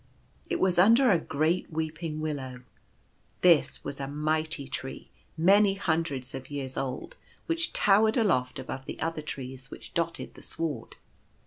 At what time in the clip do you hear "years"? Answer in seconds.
6.49-6.75